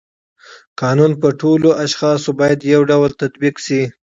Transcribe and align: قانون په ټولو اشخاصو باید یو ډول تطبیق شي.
قانون 0.81 1.11
په 1.21 1.27
ټولو 1.41 1.69
اشخاصو 1.85 2.29
باید 2.39 2.59
یو 2.73 2.81
ډول 2.91 3.11
تطبیق 3.21 3.55
شي. 3.65 3.81